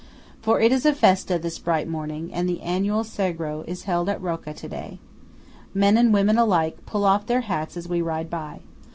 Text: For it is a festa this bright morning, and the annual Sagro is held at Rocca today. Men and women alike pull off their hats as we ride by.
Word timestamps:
For 0.41 0.59
it 0.59 0.71
is 0.71 0.83
a 0.87 0.93
festa 0.93 1.37
this 1.37 1.59
bright 1.59 1.87
morning, 1.87 2.33
and 2.33 2.49
the 2.49 2.61
annual 2.61 3.03
Sagro 3.03 3.63
is 3.67 3.83
held 3.83 4.09
at 4.09 4.19
Rocca 4.19 4.51
today. 4.51 4.97
Men 5.75 5.95
and 5.95 6.11
women 6.11 6.39
alike 6.39 6.83
pull 6.87 7.05
off 7.05 7.27
their 7.27 7.41
hats 7.41 7.77
as 7.77 7.87
we 7.87 8.01
ride 8.01 8.27
by. 8.27 8.61